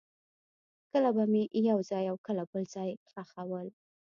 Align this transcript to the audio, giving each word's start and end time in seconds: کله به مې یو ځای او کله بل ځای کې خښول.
کله 0.91 1.09
به 1.15 1.23
مې 1.31 1.43
یو 1.69 1.79
ځای 1.89 2.05
او 2.11 2.17
کله 2.25 2.43
بل 2.51 2.63
ځای 2.73 2.89
کې 3.07 3.11
خښول. 3.29 3.67